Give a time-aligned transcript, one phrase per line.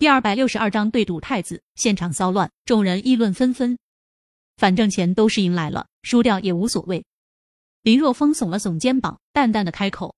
[0.00, 3.76] 第二百六十二章对赌太子，现场骚乱，众人议论纷纷。
[4.56, 7.04] 反正钱都是赢来了，输掉也无所谓。
[7.82, 10.14] 林若风耸了耸肩膀，淡淡的开口。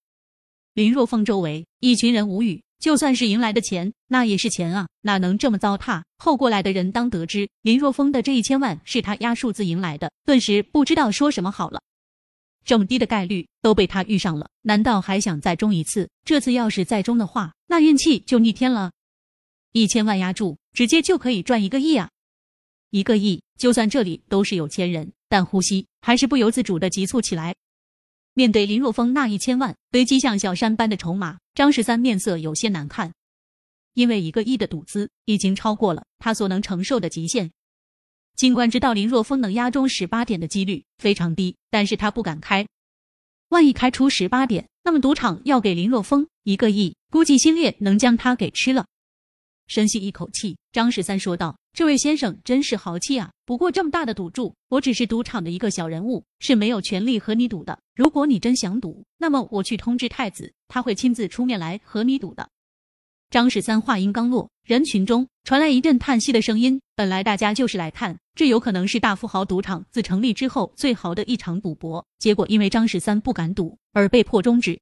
[0.74, 6.05] 林若风周围一群人无语，就算是赢来的钱，那也是钱啊，哪能这么糟蹋？
[6.17, 11.83] 后过来的人当得知林若风的这一千万是他压数字赢来的，顿时不知道说什么好了。
[12.64, 16.09] 这么低的概率都被他遇上了，难道还想再中一次？
[16.25, 18.93] 这次要是再中的话，那运气就逆天了。
[19.73, 22.11] 一千万押注，直接就可以赚一个亿啊！
[22.90, 27.54] 一个亿，就算这里都是有钱人，但呼吸还是不由自主的急促起来。
[28.35, 33.14] 面对林若风那一千万堆积像小山般的筹码，张十三面色有些难看，
[33.95, 37.50] 因为一个亿的赌资已经超过了他所能承受的极限。
[38.36, 42.67] 尽管知道林若风能押中十八点的几率非常低，但是他不敢开。
[43.48, 48.86] 万一开出十八点，那么赌场要给林若风一个亿，估计心烈能将他给吃了。
[49.66, 53.30] 深吸一口气，张十三说道：“这位先生真是豪气啊！
[53.47, 57.78] 不过这么大的赌注，我只是赌场的一个小人物，是没有权利和你赌的。
[57.95, 62.48] 如果你真想赌，那么我去通知太子，他会亲自出面来和你赌的。”
[63.31, 66.78] 张十三话音刚落，人群中传来一阵叹息的声音。
[66.94, 74.78] 本来大家就是来看，这有可能是大富豪赌场自成立之后最豪的一场赌博，结果因为张十三不敢赌而被迫终止。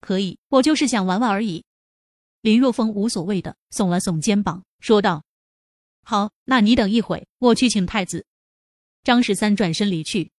[0.00, 1.64] 可以，我就是想玩玩而已。
[2.44, 5.24] 林若风无所谓的耸了耸肩膀，说道
[6.04, 8.26] ：“好，那你等一会，我去请太子。”
[9.02, 10.30] 张十三转身离去。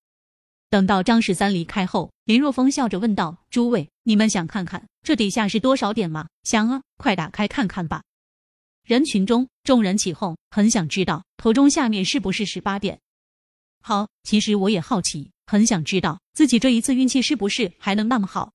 [0.69, 6.27] 等到张十三离开后，林若风笑着问道：“诸位，你们想看看这底下是多少点吗？
[6.43, 8.03] 想啊，快打开看看吧。”
[8.85, 12.99] 人群中众人起哄，很想知道头中下面是不是十八点。
[13.81, 18.53] 好，其实我也好奇，很想知道自己这一次运气是不是还能那么好。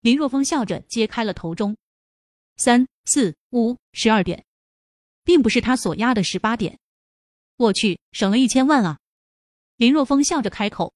[0.00, 1.76] 林若风笑着揭开了头中。
[2.56, 4.44] 三四五十二点，
[5.24, 6.78] 并不是他所压的十八点。
[7.56, 8.98] 我去，省了一千万啊！
[9.76, 10.92] 林若风笑着开口。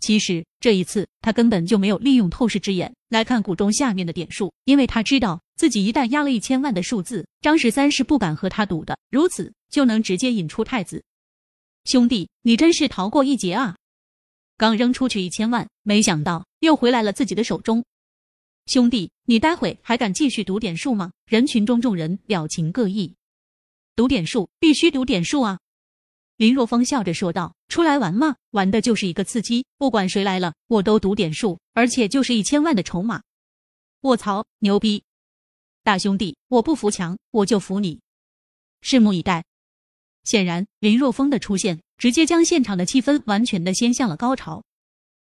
[0.00, 11.04] 其实这一次他根本就没有利用透视之眼来看股中下面的点数，因为他知道自己一旦压了一千万的数字，张十三是不敢和他赌的，如此就能直接引出太子。
[11.84, 13.76] 兄弟，你真是逃过一劫啊！
[14.56, 17.84] 刚扔出去一千万，没想到又回来了自己的手中。
[18.66, 21.12] 兄弟，你待会还敢继续赌点数吗？
[21.26, 23.14] 人群中众人表情各异。
[23.96, 25.58] 赌点数，必须赌点数啊！
[26.36, 29.66] 林若风笑着说道：“出来玩嘛，玩的就是一个刺激。
[29.78, 33.22] 不管谁来了，我都赌点数，而且就是一千万的筹码。
[34.02, 35.04] 卧槽，牛逼！
[35.82, 38.00] 大兄弟，我不服强，我就服你。
[38.80, 39.44] 拭目以待。”
[40.24, 44.64] 显然，林若风的出现直接将现场的气氛完全的掀向了高潮。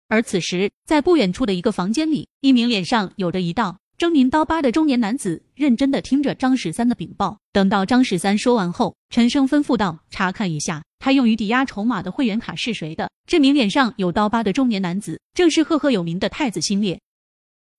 [0.07, 7.39] 而此时，在不远处的一个房间里，一名脸上有着一道狰狞刀疤的中年男子认真的听着张十三的禀报。
[7.51, 17.01] 等到张十三说完后，沉声吩咐道：“查看一下，他用于抵押筹码的会员卡是谁的？”这名脸上有刀疤的中年男子，正是赫赫有名的太子新烈。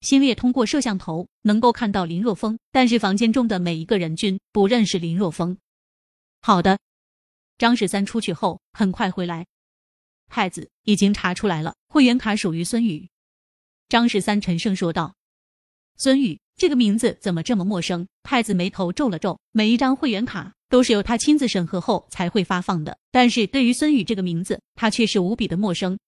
[0.01, 5.57] 新烈通过摄像头能够看到林若风，但是房间中的每一个人均不认识林若风。
[6.43, 6.79] 好的，
[7.57, 9.47] 张十三出去后很快回来。
[10.29, 13.09] 太子已经查出来了，会员卡属于孙宇。
[13.89, 15.15] 张十三沉声说道
[15.97, 25.99] ：“孙宇这个名字怎么这么陌生？”太子眉头皱了皱，每一张会员卡都是由他亲自审核后才会发放的，但是对于孙宇这个名字，他却是无比的陌生。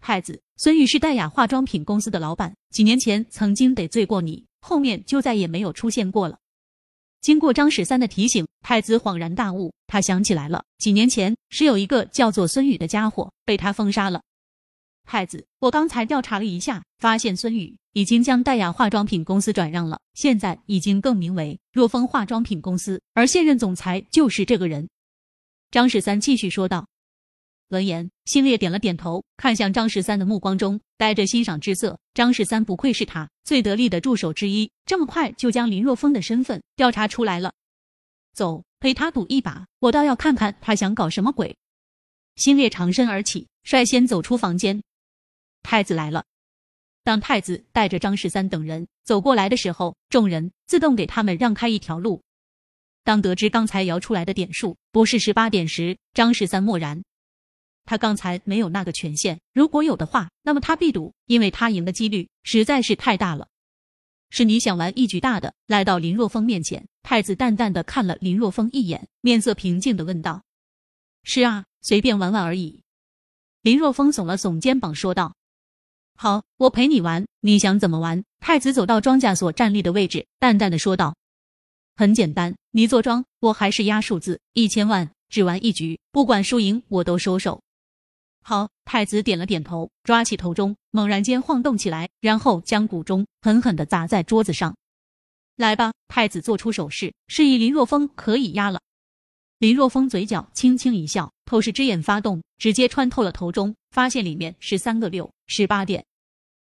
[0.00, 6.38] 太子，孙宇是黛雅化妆品公司的老板，几年前曾经得罪过你，后面就再也没有出现过了。
[7.20, 14.20] 经过张十三的提醒，太子恍然大悟，他想起来了，几年前是有一个叫做孙宇的家伙被他封杀了。
[15.06, 24.88] 太子，我刚才调查了一下，发现孙宇已经将黛雅化妆品公司转让了，现在已经更名为若风化妆品公司，而现任总裁就是这个人。
[25.70, 26.86] 张十三继续说道。
[27.68, 31.98] 闻言，星烈点了点头，看向张十三的目光中带着欣赏之色。
[32.14, 37.52] 张十三不愧是他最得力的助手之一，这么快就将林若风的身份调查出来了。
[38.32, 41.56] 走，陪他赌一把，我倒要看看他想搞什么鬼。
[42.36, 44.80] 星烈长身而起，率先走出房间。
[45.66, 46.24] 太子来了。
[47.02, 52.22] 当太子带着张十三等人走过来的时候，众人自动给他们让开一条路。
[53.02, 57.02] 当得知刚才摇出来的点数不是十八点时，张十三默然。
[57.84, 63.48] 他刚才没有那个权限，如果有的话，那么他必赌，因为他赢的几率实在是太大了。
[64.30, 65.54] 是你想玩一局大的？
[65.66, 70.42] 来到林若风面前，太子淡淡的看了林若风一眼，面色平静的问道
[71.22, 72.82] ：“是啊，随便玩玩而已。”
[73.62, 75.36] 林若风耸了耸肩膀，说道
[76.16, 81.14] ：“好，我陪你玩，你想怎么玩？”太子走到庄稼所站立的位置，淡淡的说道
[81.94, 87.60] ：“很简单，你坐庄，我还是压数字，一千万，只玩一局，不管输赢，我都收手。
[88.42, 94.74] 好，太子点了点头，抓起头钟，猛然间晃动起来，然后将古钟狠狠的砸在桌子上。
[95.56, 98.80] 来吧，太子做出手势，示意林若风可以压了。
[99.58, 106.04] 林若风嘴角轻轻一笑，透视之眼发动，直接穿透了头钟，发现里面是三个六，十八点。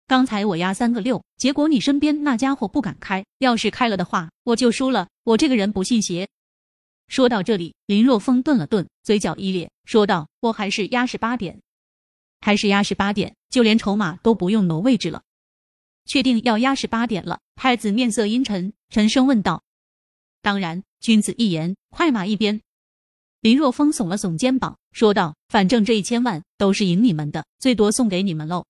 [0.06, 5.08] 刚才我压三个六，结果你身边那家伙不敢开，要是开了的话，我就输了。
[5.24, 6.28] 我这个人不信邪。
[7.08, 11.60] 说到这里，林若风顿了顿，嘴角一咧，说道：“我还是压十八点，
[12.40, 15.22] 还是压十八点，就连筹码都不用挪位置了。”
[16.04, 19.62] 确定要压十八点了，太子面色阴沉，沉声问道
[20.40, 22.60] ：“当然，君子一言，快马一鞭。”
[23.40, 28.64] 林若风耸了耸肩膀，说道：“反正这一千万都是赢你们的，最多送给你们喽。”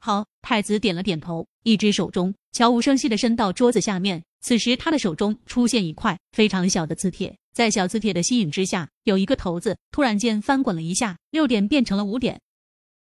[0.00, 4.22] 好，太子点了点头，一只手中悄无声息的伸到桌子下面。
[4.40, 12.40] 此时他的手中出现一块非常小的磁铁，在小磁铁的吸引之下，有一个骰子突然间翻滚了一下，六点变成了五点。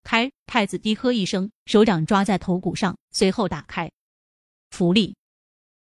[0.03, 0.31] 开！
[0.47, 3.91] 太子低喝一声，手掌抓在头骨上，随后打开。
[4.71, 5.15] 福利。